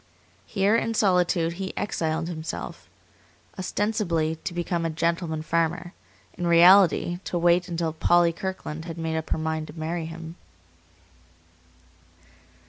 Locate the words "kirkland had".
8.33-8.97